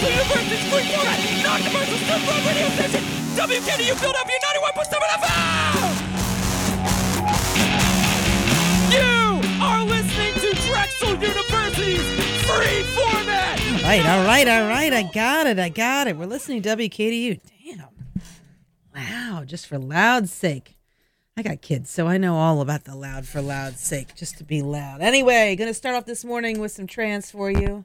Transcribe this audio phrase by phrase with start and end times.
[0.00, 3.04] Drexel University's free format, non-commercial student radio station,
[3.36, 4.38] WKDU Philadelphia
[4.80, 5.84] 91.7 FM!
[8.96, 9.12] You
[9.60, 12.00] are listening to Drexel University's
[12.48, 13.60] free format!
[13.60, 14.92] All right, all right, all right.
[14.94, 15.58] I got it.
[15.58, 16.16] I got it.
[16.16, 17.38] We're listening to WKDU.
[17.66, 17.90] Damn.
[18.96, 20.78] Wow, just for loud's sake.
[21.36, 24.44] I got kids, so I know all about the loud for loud's sake, just to
[24.44, 25.02] be loud.
[25.02, 27.84] Anyway, gonna start off this morning with some trance for you.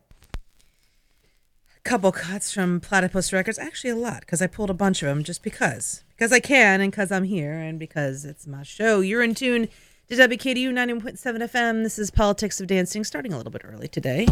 [1.86, 5.24] Couple cuts from Platipus Records, actually a lot, because I pulled a bunch of them
[5.24, 6.04] just because.
[6.10, 9.02] Because I can, and because I'm here, and because it's my show.
[9.02, 9.68] You're in tune
[10.10, 11.84] to WKDU 91.7 FM.
[11.84, 14.26] This is Politics of Dancing, starting a little bit early today.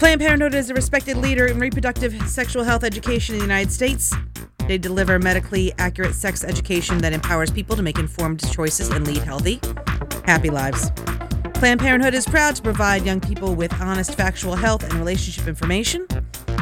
[0.00, 4.10] Planned Parenthood is a respected leader in reproductive sexual health education in the United States.
[4.66, 9.18] They deliver medically accurate sex education that empowers people to make informed choices and lead
[9.18, 9.60] healthy,
[10.24, 10.90] happy lives.
[11.52, 16.06] Planned Parenthood is proud to provide young people with honest, factual health and relationship information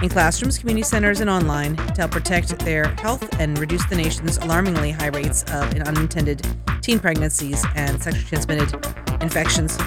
[0.03, 4.39] in classrooms, community centers, and online to help protect their health and reduce the nation's
[4.39, 6.45] alarmingly high rates of unintended
[6.83, 8.75] teen pregnancies and sexually transmitted
[9.23, 9.79] infections.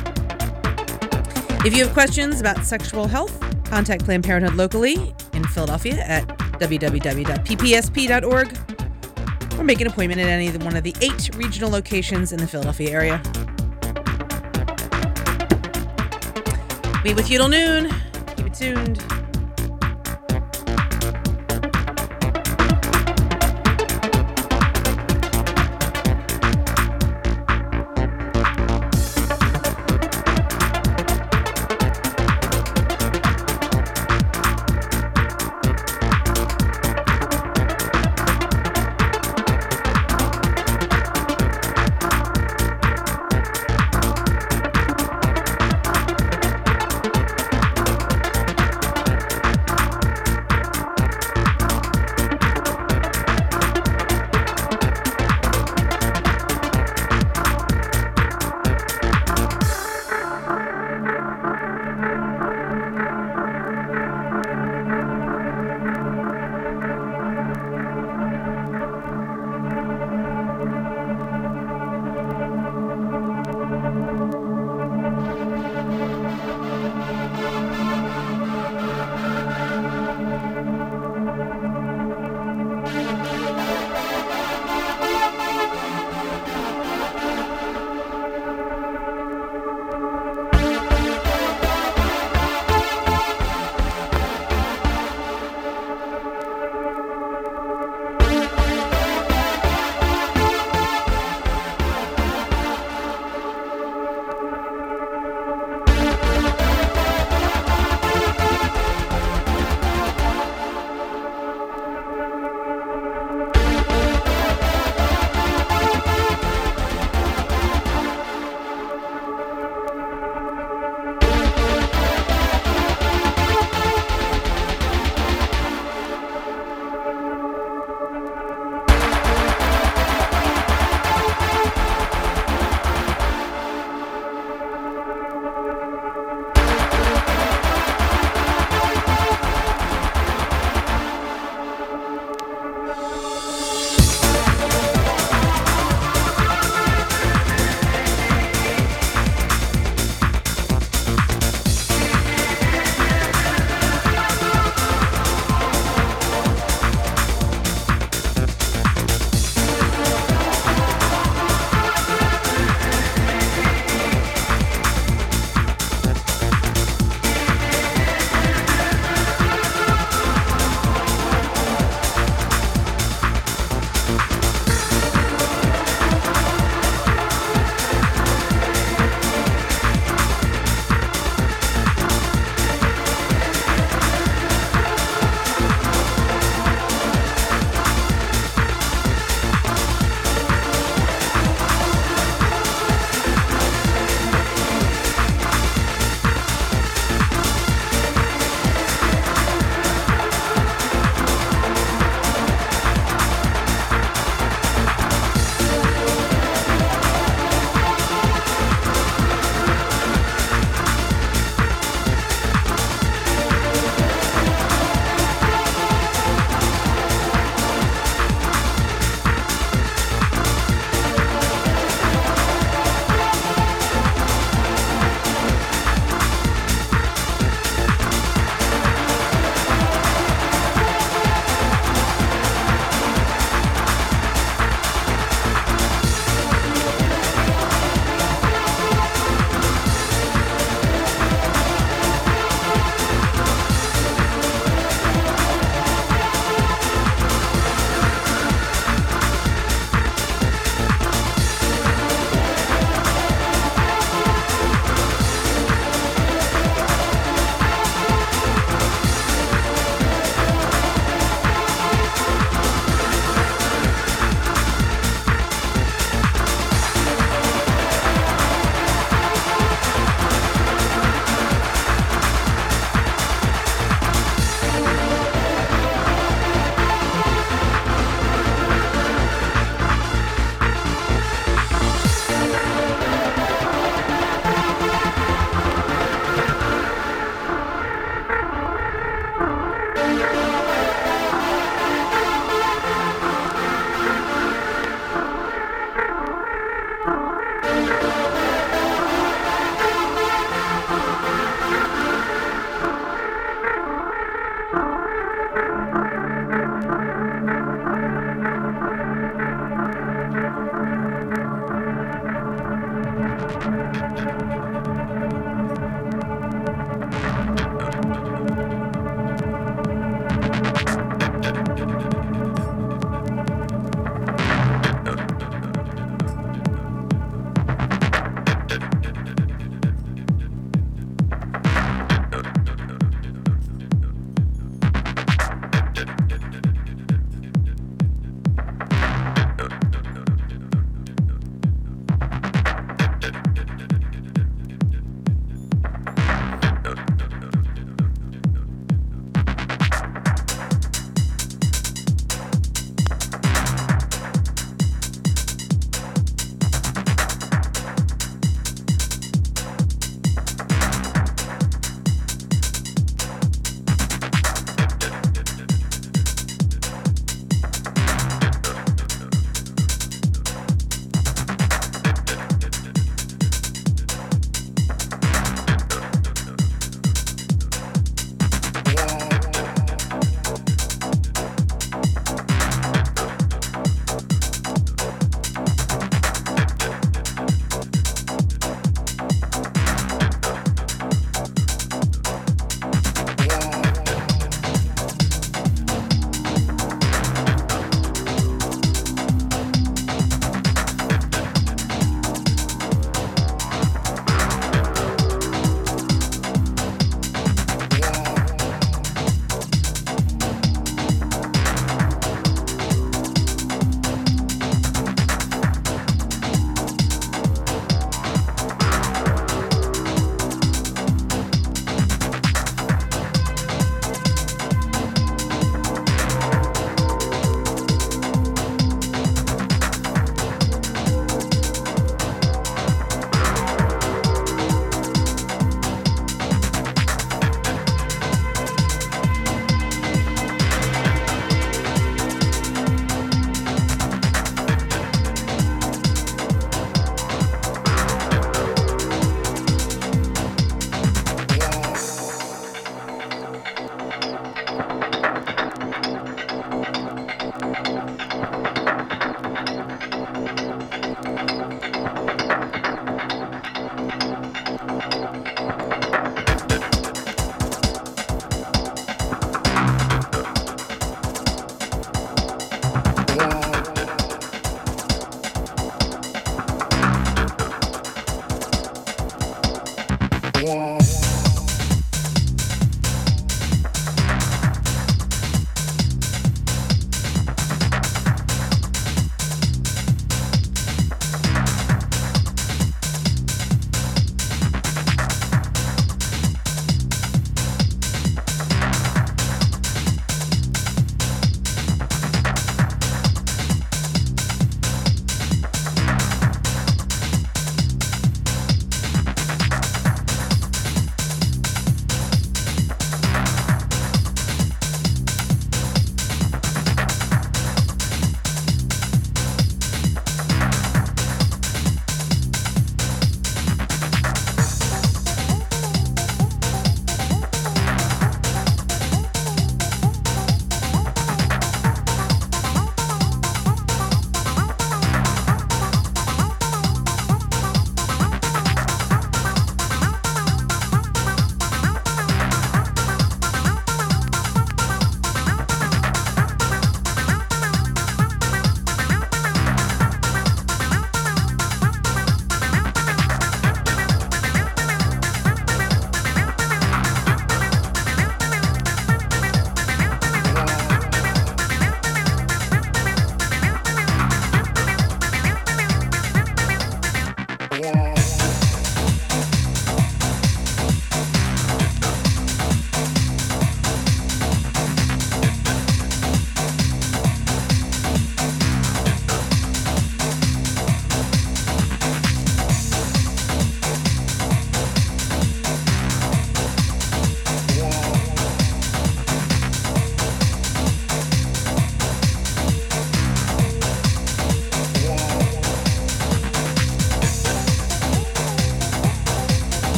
[1.64, 6.28] If you have questions about sexual health, contact Planned Parenthood locally in Philadelphia at
[6.60, 7.20] www.ppsp.org
[9.60, 12.90] or make an appointment at any one of the eight regional locations in the Philadelphia
[12.90, 13.22] area.
[17.04, 17.94] Meet with you till noon.
[18.36, 19.21] Keep it tuned.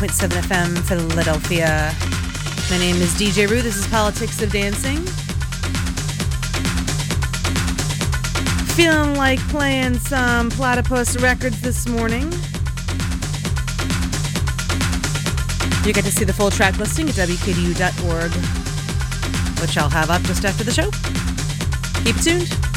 [0.00, 1.94] 101.7 FM, Philadelphia.
[2.70, 3.60] My name is DJ Roo.
[3.60, 4.96] This is Politics of Dancing.
[8.74, 12.32] Feeling like playing some Platipus records this morning.
[15.86, 18.32] You get to see the full track listing at WKDU.org,
[19.60, 20.90] which I'll have up just after the show.
[22.04, 22.69] Keep tuned.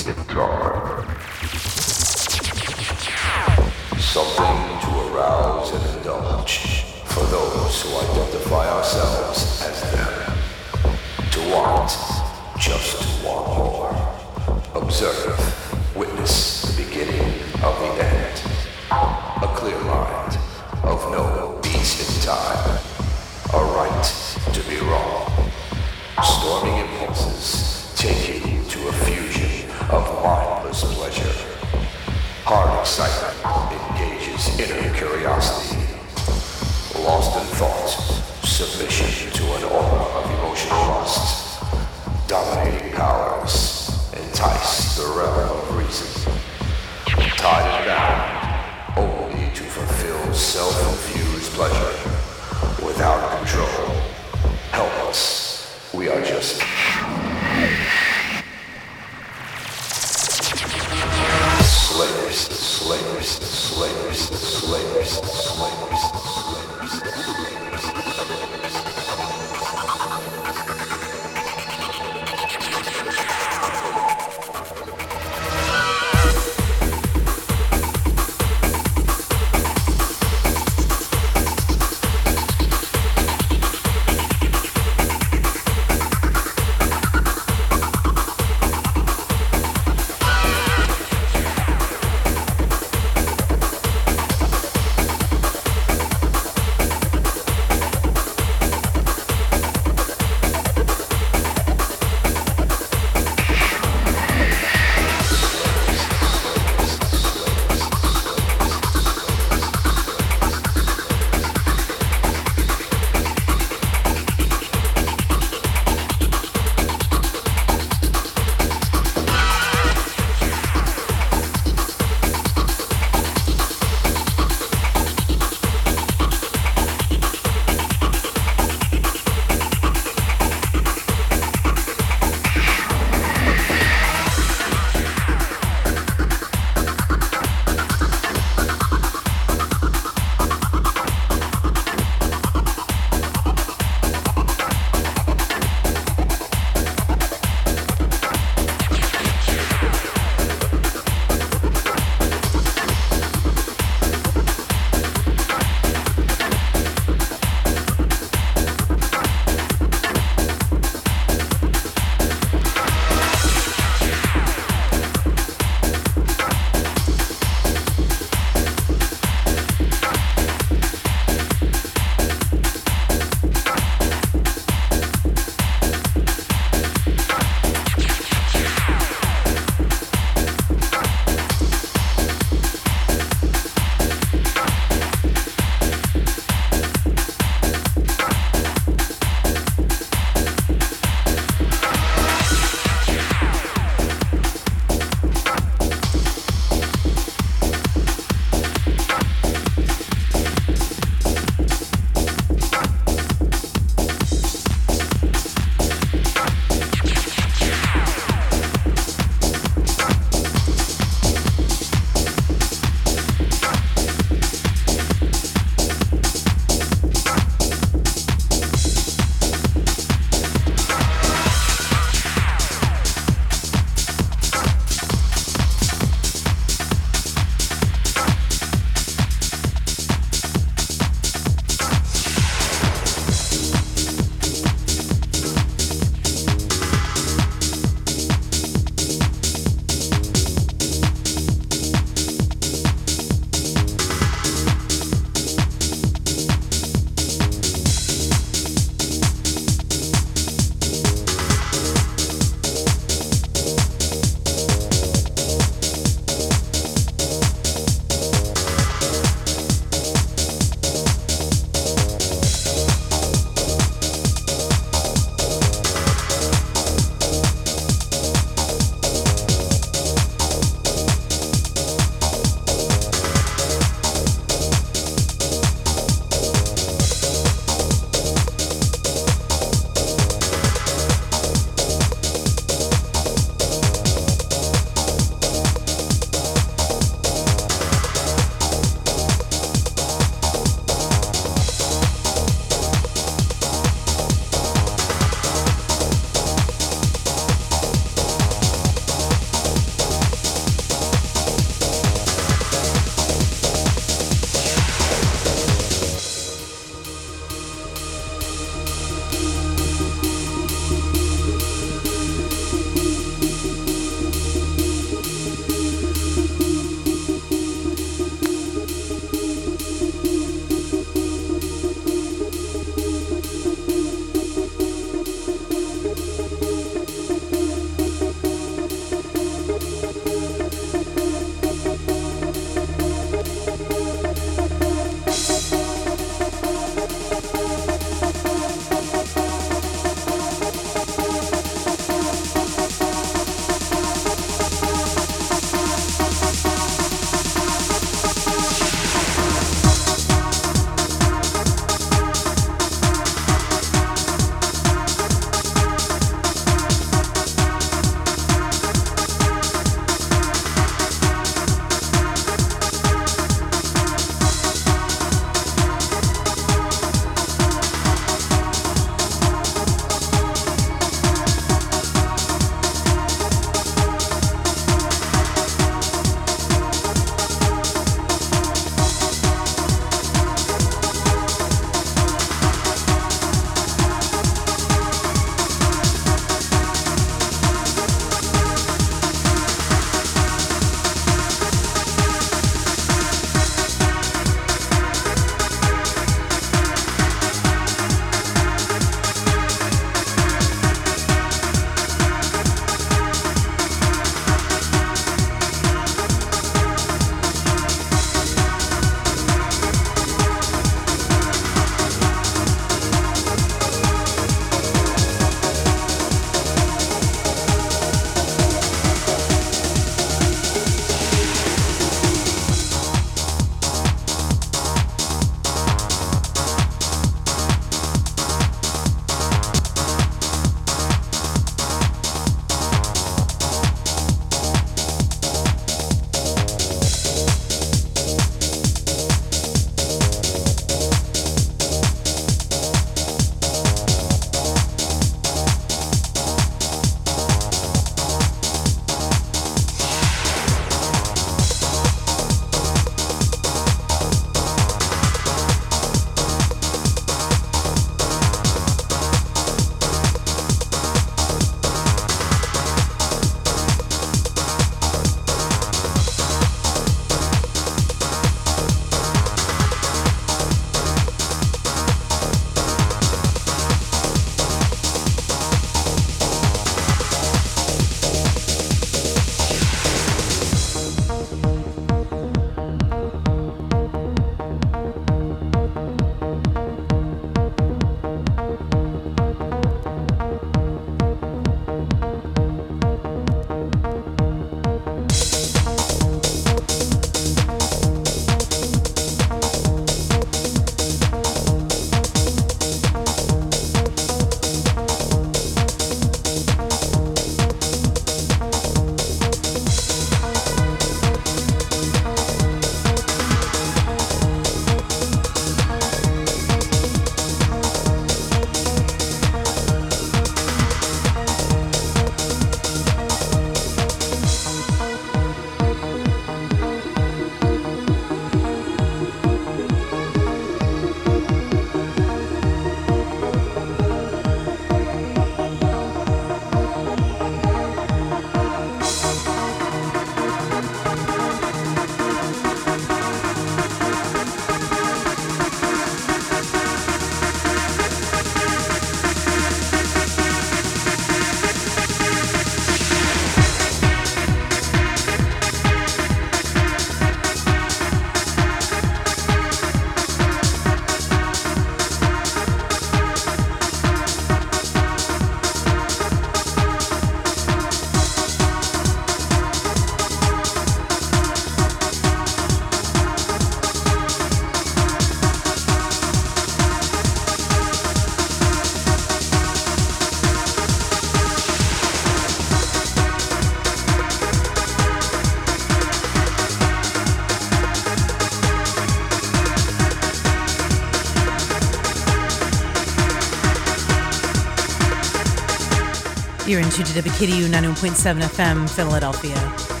[596.91, 600.00] You're in tune to WKDU 91.7 FM, Philadelphia.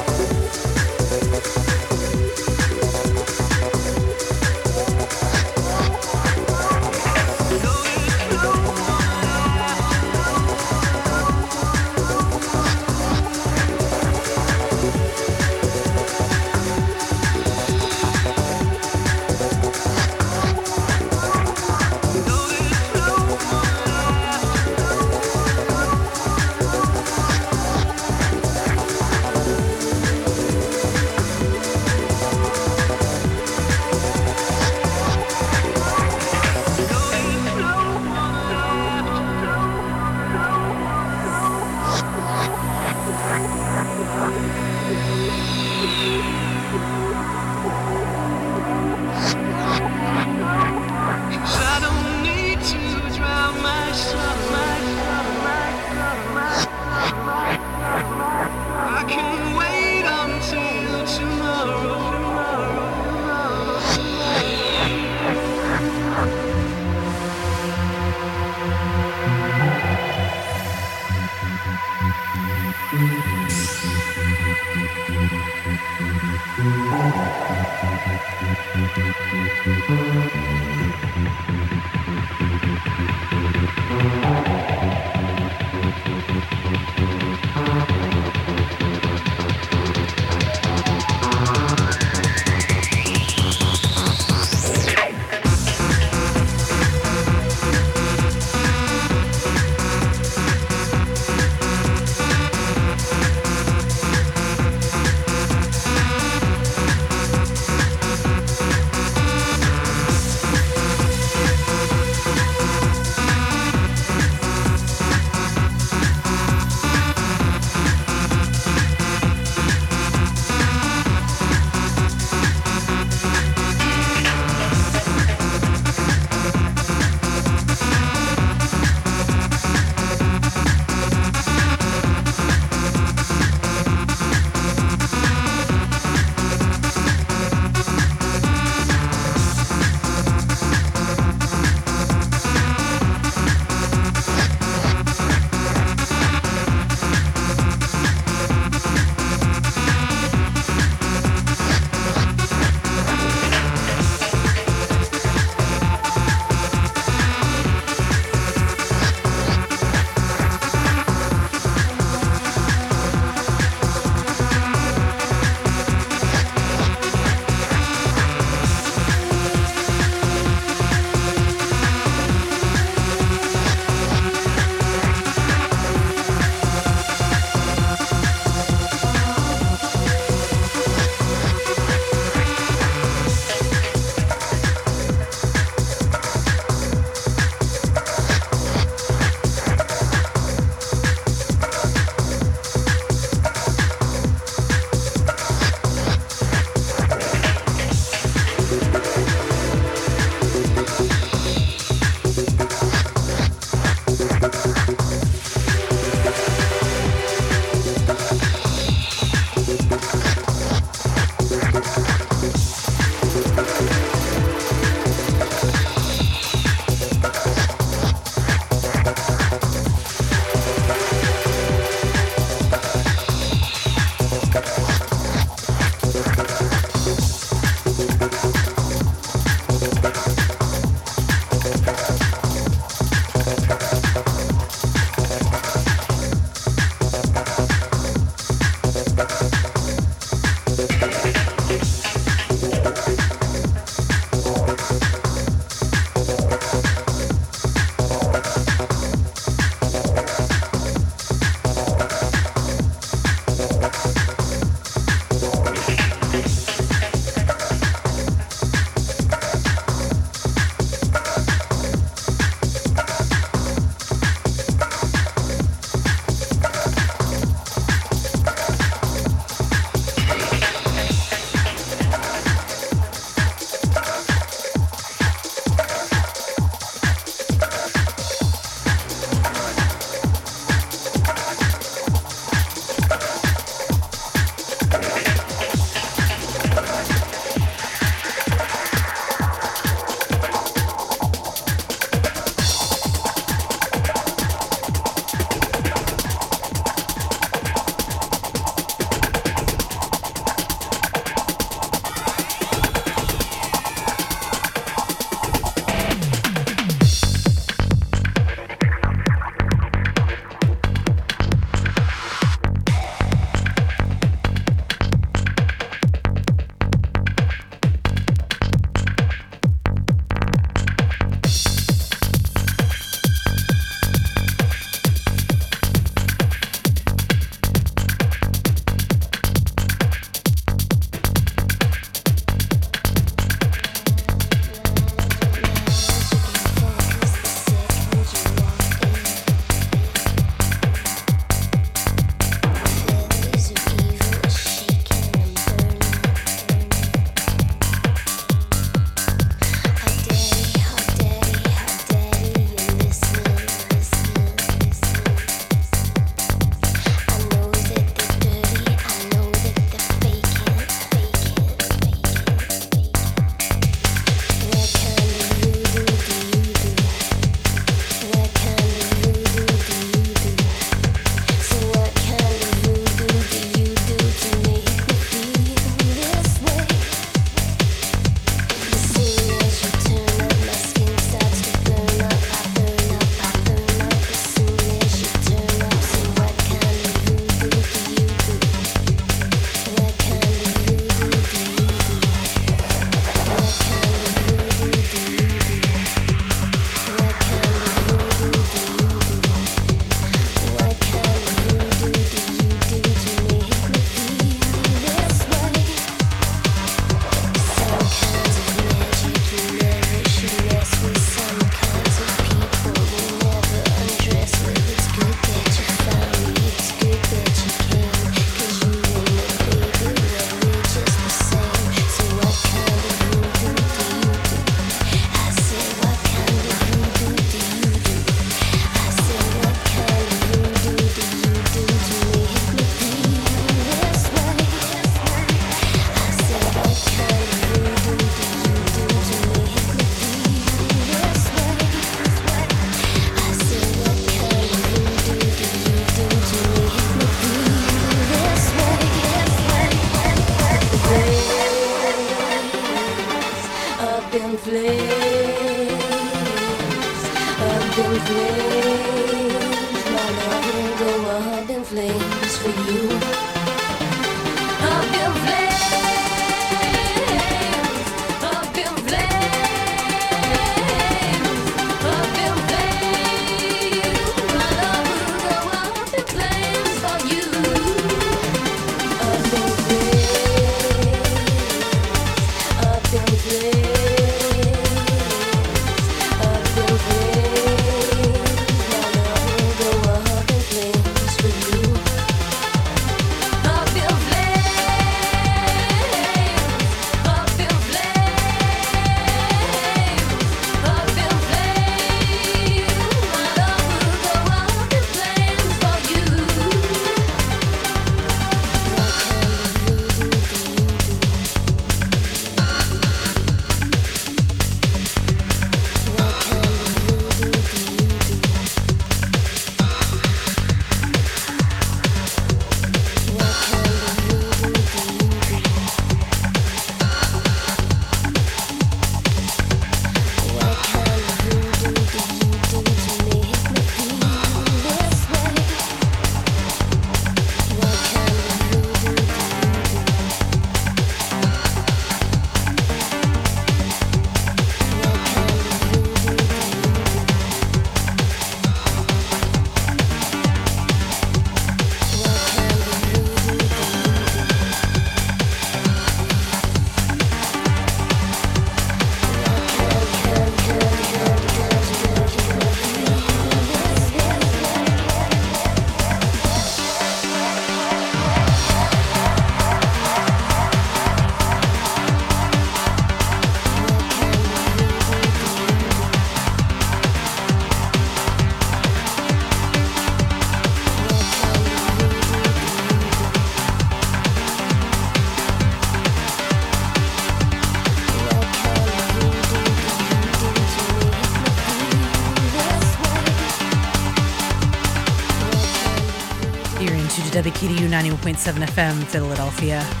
[598.01, 600.00] 91.7 FM, Philadelphia.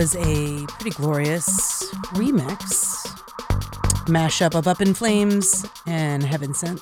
[0.00, 3.04] Was a pretty glorious remix
[4.06, 6.80] mashup of Up in Flames and Heaven Sent.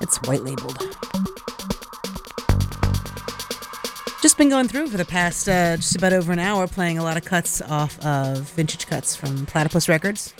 [0.00, 0.76] It's white labeled.
[4.20, 7.04] Just been going through for the past uh, just about over an hour, playing a
[7.04, 10.32] lot of cuts off of vintage cuts from Platipus Records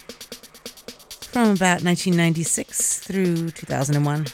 [1.20, 4.16] from about 1996 through 2001.
[4.16, 4.24] A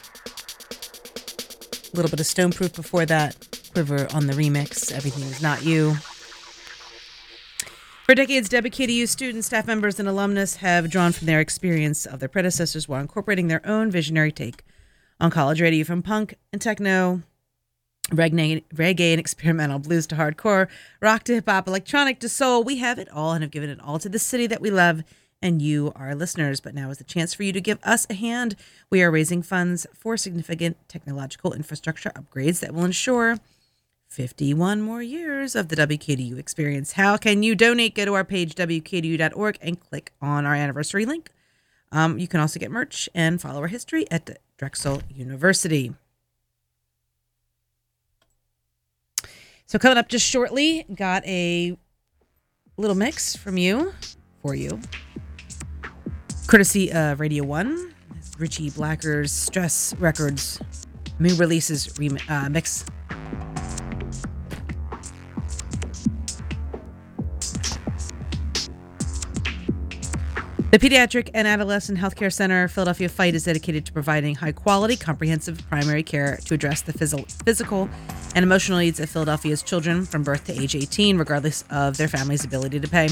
[1.95, 3.37] little bit of Stoneproof before that,
[3.75, 5.99] Quiver on the remix, Everything Is Not You.
[8.05, 12.29] For decades, WKDU students, staff members, and alumnus have drawn from their experience of their
[12.29, 14.63] predecessors while incorporating their own visionary take
[15.19, 17.23] on college radio from punk and techno,
[18.11, 20.69] reggae, reggae and experimental blues to hardcore,
[21.01, 22.63] rock to hip hop, electronic to soul.
[22.63, 25.03] We have it all and have given it all to the city that we love
[25.41, 26.61] and you, our listeners.
[26.61, 28.55] But now is the chance for you to give us a hand.
[28.91, 33.39] We are raising funds for significant technological infrastructure upgrades that will ensure
[34.15, 36.93] 51 more years of the WKDU experience.
[36.93, 37.97] How can you donate?
[37.97, 41.31] Go to our page, wkdu.org, and click on our anniversary link.
[41.91, 45.95] Um, you can also get merch and follow our history at Drexel University.
[49.67, 51.77] So, coming up just shortly, got a
[52.77, 53.95] little mix from you
[54.43, 54.81] for you,
[56.47, 57.95] courtesy of Radio One,
[58.39, 60.61] Richie Blacker's Stress Records
[61.19, 62.85] new releases rem- uh, mix.
[70.75, 75.65] The Pediatric and Adolescent Healthcare Center Philadelphia Fight is dedicated to providing high quality, comprehensive
[75.69, 77.89] primary care to address the phys- physical
[78.35, 82.45] and emotional needs of Philadelphia's children from birth to age 18, regardless of their family's
[82.45, 83.09] ability to pay.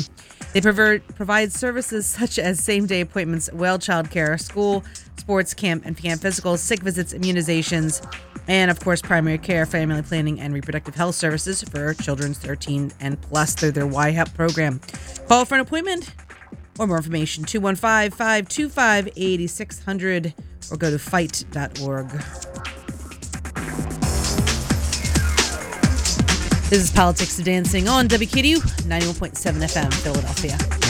[0.55, 4.83] They provide services such as same day appointments, well child care, school,
[5.17, 8.05] sports, camp, and camp physicals, sick visits, immunizations,
[8.49, 13.21] and of course, primary care, family planning, and reproductive health services for children 13 and
[13.23, 14.81] plus through their YHEP program.
[15.29, 16.13] Call for an appointment
[16.79, 20.35] or more information 215 525 8600
[20.71, 22.09] or go to fight.org.
[26.71, 29.33] This is Politics to Dancing on WKDU 91.7
[29.63, 30.82] FM, Philadelphia.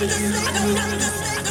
[0.00, 1.43] understand, don't understand.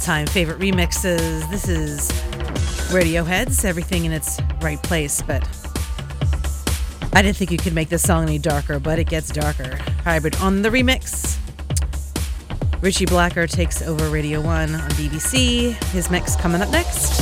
[0.00, 1.48] Time favorite remixes.
[1.50, 2.10] This is
[2.90, 5.46] Radiohead's Everything in Its Right Place, but
[7.12, 9.76] I didn't think you could make this song any darker, but it gets darker.
[10.04, 11.36] Hybrid on the remix.
[12.80, 15.74] Richie Blacker takes over Radio 1 on BBC.
[15.92, 17.19] His mix coming up next.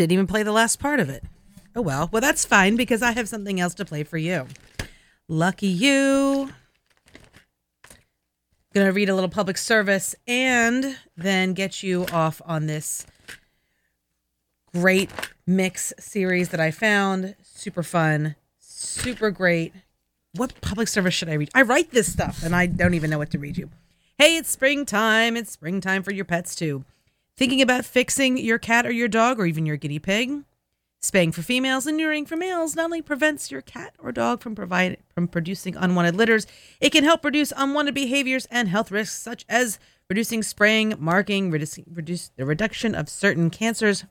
[0.00, 1.22] Didn't even play the last part of it.
[1.76, 2.08] Oh well.
[2.10, 4.46] Well, that's fine because I have something else to play for you.
[5.28, 6.50] Lucky you.
[8.72, 13.06] Gonna read a little public service and then get you off on this
[14.72, 15.10] great
[15.46, 17.34] mix series that I found.
[17.42, 19.74] Super fun, super great.
[20.34, 21.50] What public service should I read?
[21.54, 23.68] I write this stuff and I don't even know what to read you.
[24.16, 25.36] Hey, it's springtime.
[25.36, 26.84] It's springtime for your pets too.
[27.40, 30.44] Thinking about fixing your cat or your dog or even your guinea pig?
[31.00, 34.54] Spaying for females and neutering for males not only prevents your cat or dog from
[34.54, 36.46] provide, from producing unwanted litters,
[36.82, 39.78] it can help reduce unwanted behaviors and health risks such as
[40.10, 44.04] reducing spraying, marking, reducing reduce the reduction of certain cancers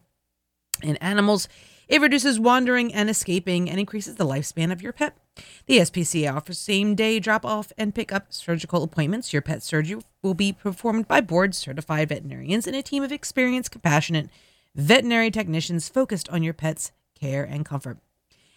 [0.81, 1.47] in animals.
[1.90, 5.18] It reduces wandering and escaping and increases the lifespan of your pet.
[5.66, 9.34] The SPCA offers same day drop off and pick up surgical appointments.
[9.34, 13.72] Your pet surgery will be performed by board certified veterinarians and a team of experienced,
[13.72, 14.30] compassionate
[14.76, 17.98] veterinary technicians focused on your pet's care and comfort.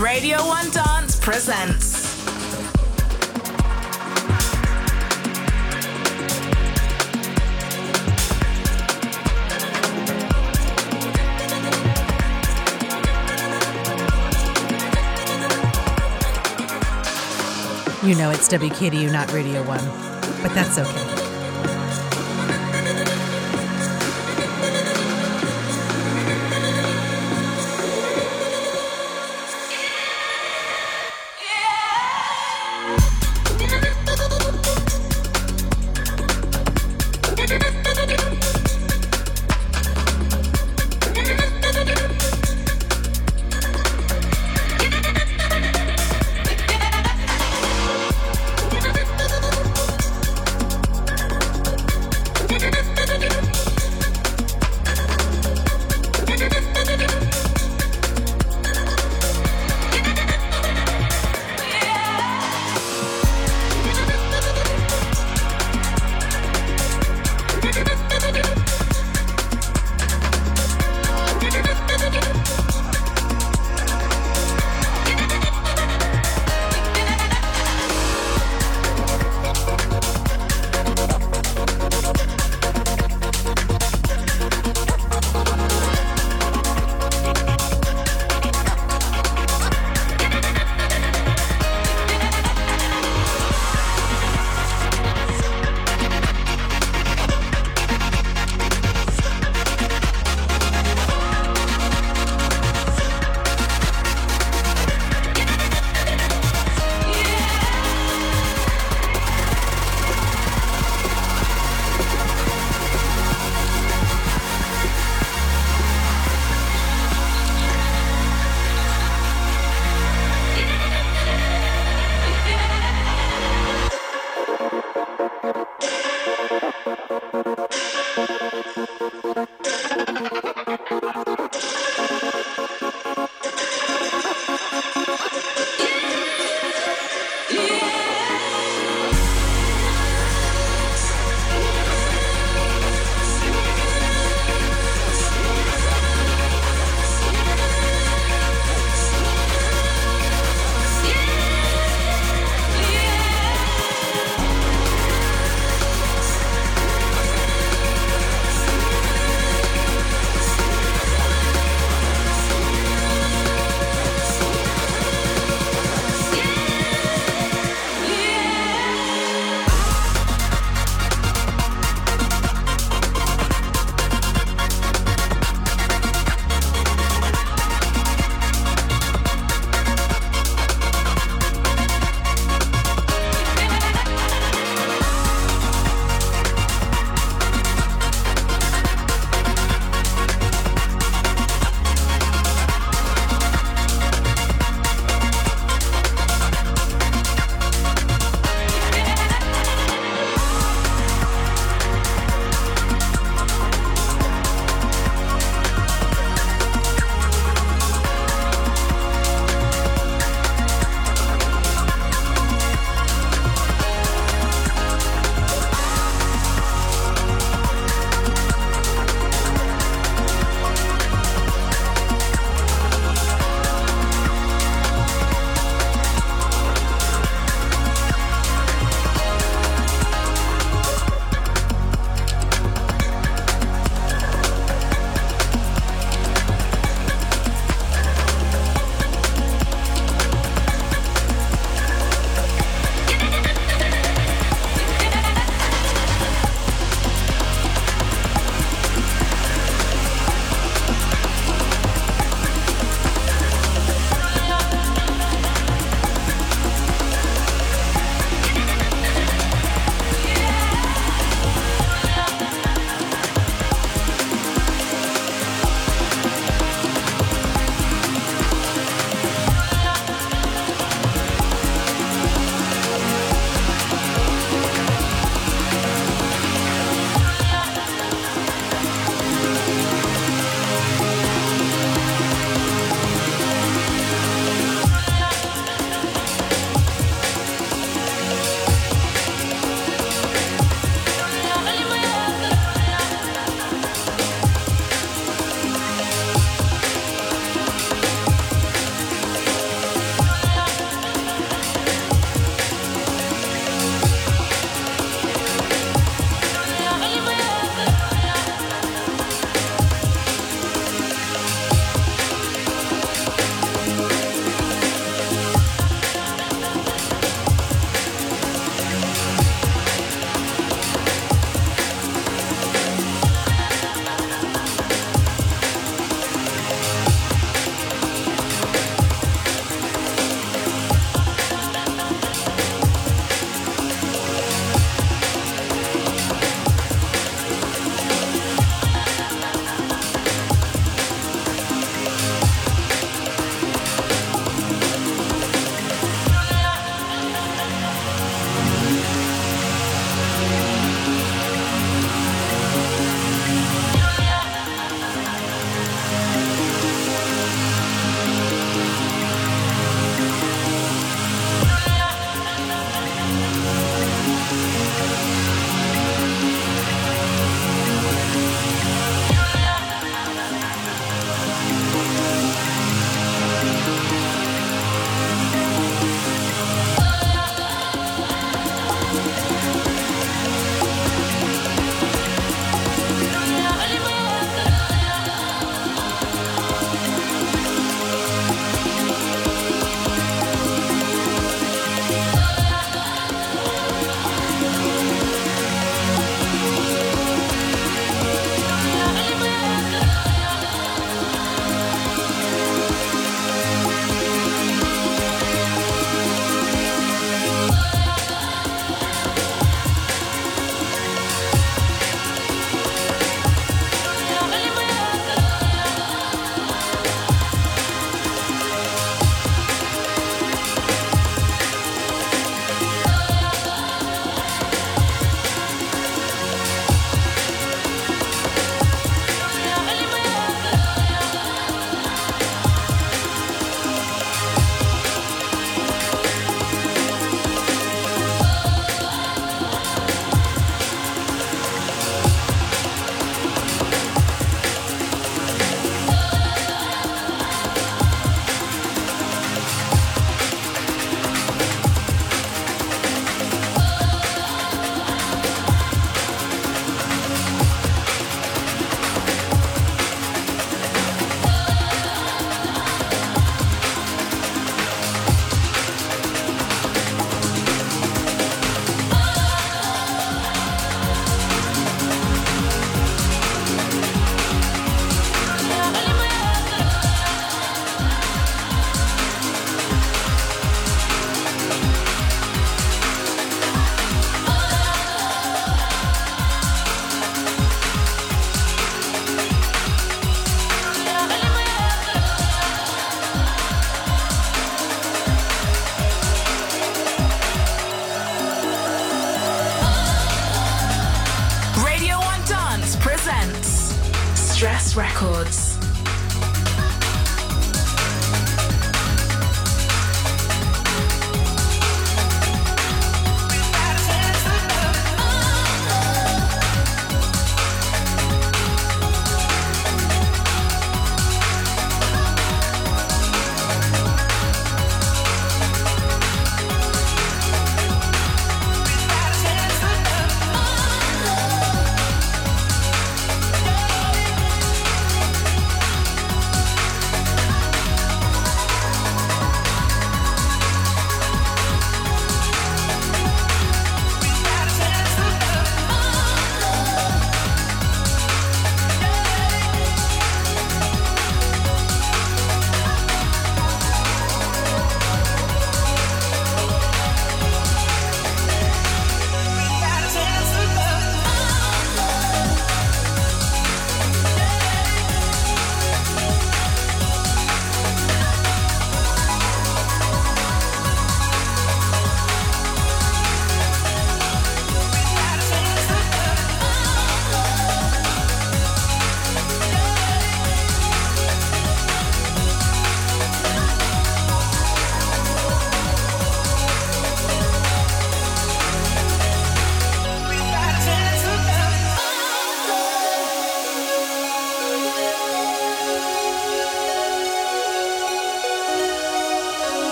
[0.00, 2.00] Radio 1 Dance Presents.
[18.02, 19.78] You know it's WKDU, not Radio 1,
[20.42, 21.09] but that's okay.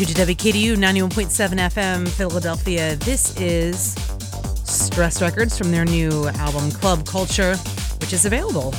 [0.00, 2.96] You're to WKDU 91.7 FM Philadelphia.
[2.96, 3.92] This is
[4.64, 7.54] Stress Records from their new album Club Culture,
[8.00, 8.70] which is available.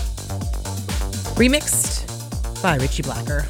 [1.38, 3.45] Remixed by Richie Blacker.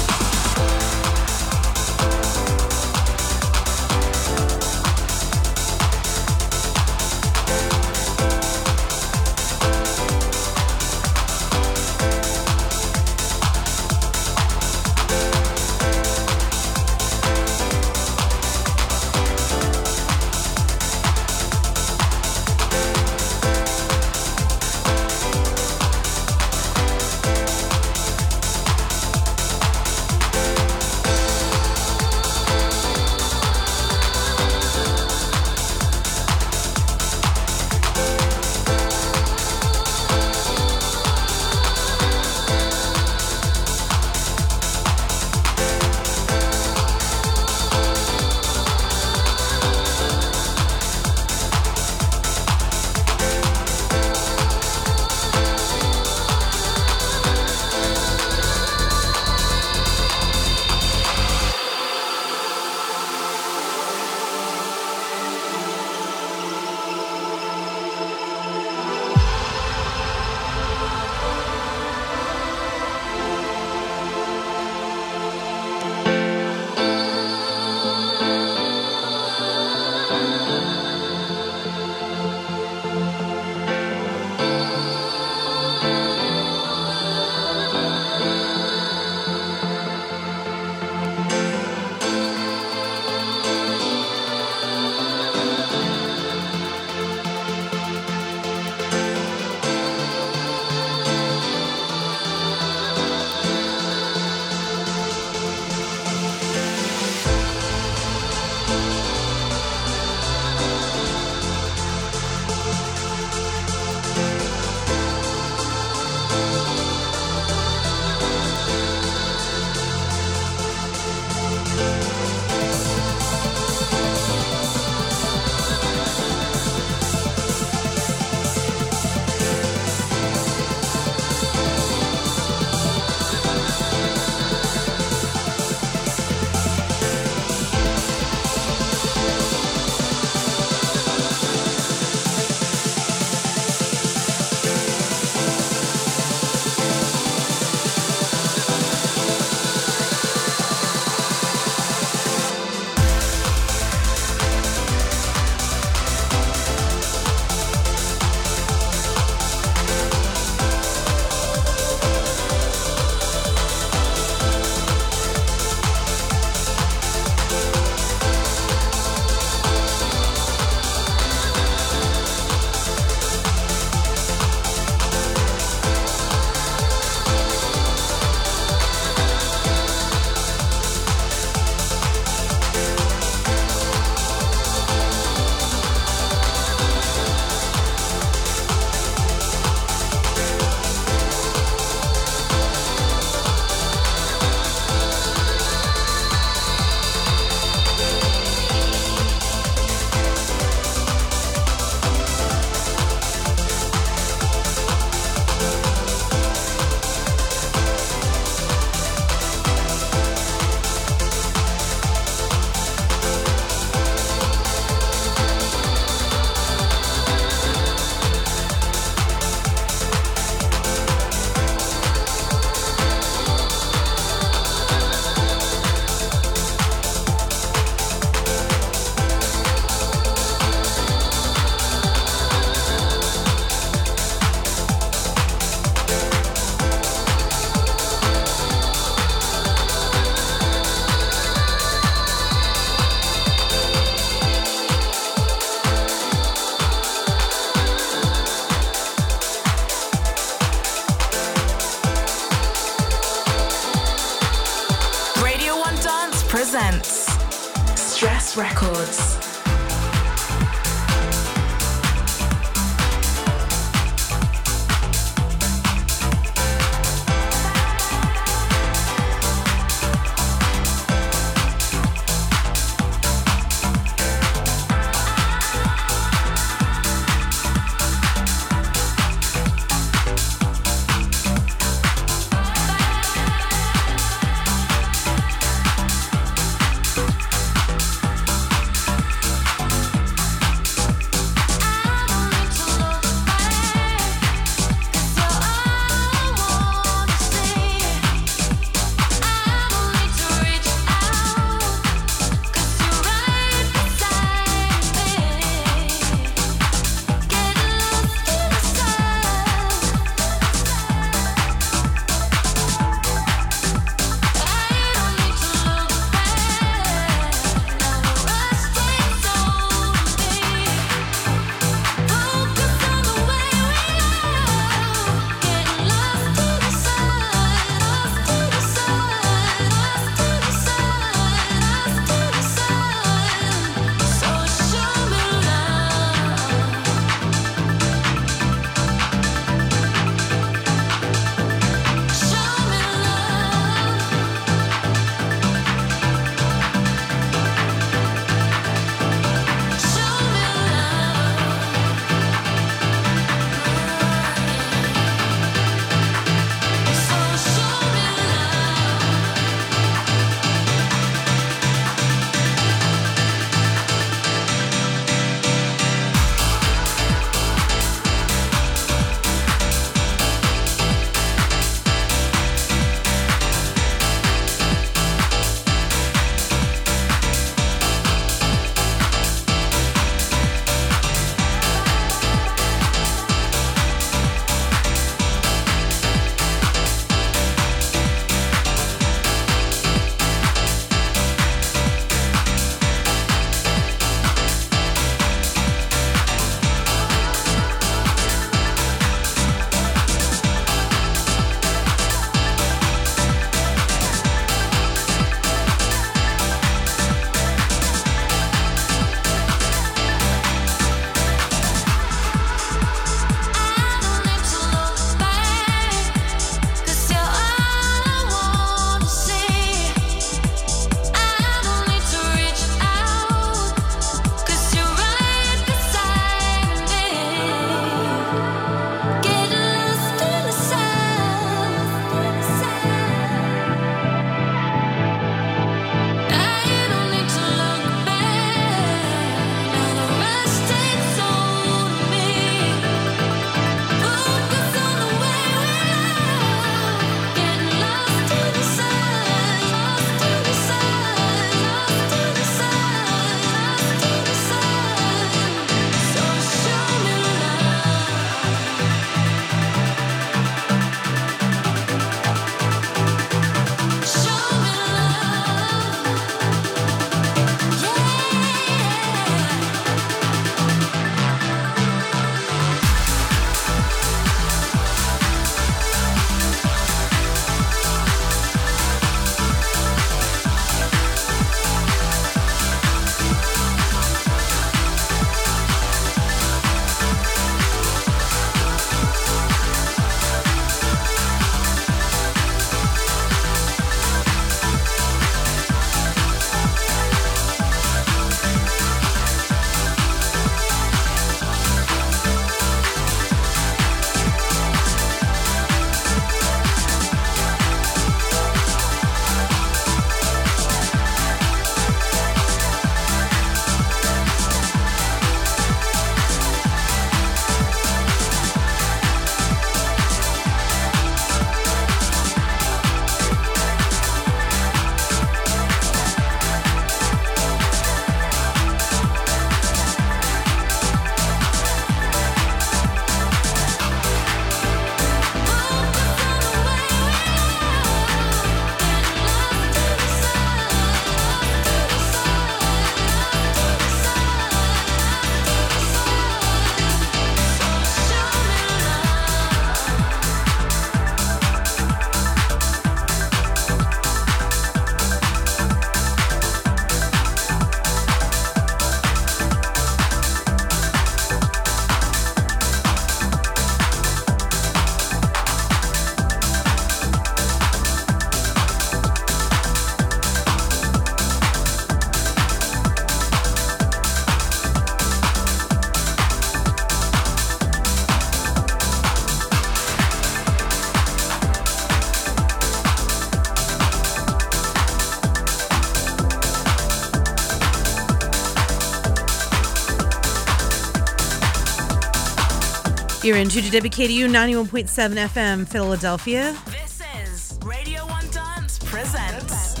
[593.52, 596.74] You're in to WKDU 91.7 FM, Philadelphia.
[596.86, 600.00] This is Radio 1 Dance Presents.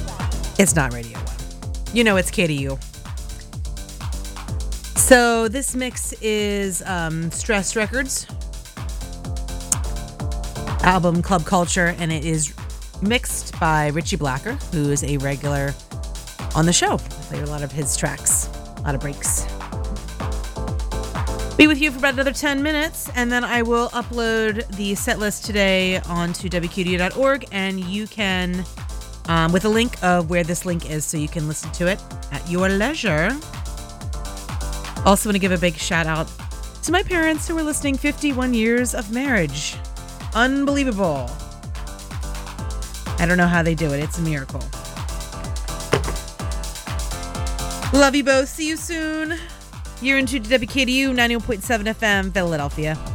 [0.58, 1.26] It's not Radio 1.
[1.92, 2.82] You know it's KDU.
[4.96, 8.26] So this mix is um, Stress Records
[10.82, 12.54] album Club Culture, and it is
[13.02, 15.74] mixed by Richie Blacker, who is a regular
[16.54, 16.94] on the show.
[16.94, 16.98] I
[17.28, 18.48] play a lot of his tracks,
[18.78, 19.31] a lot of breaks.
[21.62, 25.20] Be with you for about another 10 minutes, and then I will upload the set
[25.20, 28.64] list today onto WKDU.org, and you can,
[29.28, 32.02] um, with a link of where this link is, so you can listen to it
[32.32, 33.28] at your leisure.
[35.06, 36.26] Also, want to give a big shout out
[36.82, 39.76] to my parents who were listening 51 years of marriage.
[40.34, 41.30] Unbelievable.
[43.20, 44.64] I don't know how they do it, it's a miracle.
[47.96, 48.48] Love you both.
[48.48, 49.38] See you soon.
[50.02, 53.11] You're in into WKDU 91.7 FM, Philadelphia.